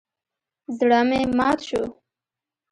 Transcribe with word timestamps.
زړه 0.77 0.99
مې 1.09 1.21
مات 1.37 1.59
شو. 1.67 1.83